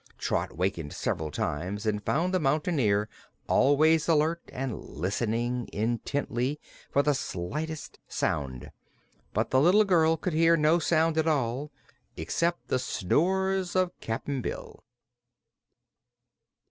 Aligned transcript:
Trot 0.17 0.57
wakened 0.57 0.93
several 0.93 1.29
times 1.29 1.85
and 1.85 2.01
found 2.03 2.33
the 2.33 2.39
Mountain 2.39 2.79
Ear 2.79 3.07
always 3.47 4.07
alert 4.09 4.41
and 4.51 4.83
listening 4.83 5.69
intently 5.71 6.59
for 6.89 7.03
the 7.03 7.13
slightest 7.13 7.99
sound. 8.07 8.71
But 9.31 9.51
the 9.51 9.61
little 9.61 9.85
girl 9.85 10.17
could 10.17 10.33
hear 10.33 10.57
no 10.57 10.79
sound 10.79 11.19
at 11.19 11.27
all 11.27 11.71
except 12.17 12.67
the 12.67 12.79
snores 12.79 13.75
of 13.75 13.91
Cap'n 13.99 14.41
Bill. 14.41 14.83